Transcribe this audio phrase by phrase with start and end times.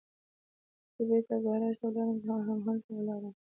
[0.95, 3.29] زه بېرته ګاراج ته ولاړم، زه لا همالته ولاړ ووم.